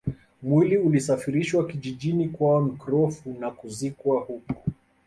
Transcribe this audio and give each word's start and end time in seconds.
Mwili 0.43 0.77
ulisafirishwa 0.77 1.67
kijijini 1.67 2.29
kwao 2.29 2.61
Nkrofu 2.61 3.35
na 3.39 3.51
kuzikwa 3.51 4.19
huko 4.21 4.63